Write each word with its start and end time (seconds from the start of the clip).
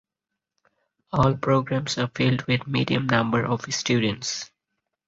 All 1.13 1.35
programs 1.37 1.99
are 1.99 2.07
filled 2.15 2.47
with 2.47 2.65
medium 2.65 3.05
number 3.05 3.45
of 3.45 3.71
students. 3.71 4.49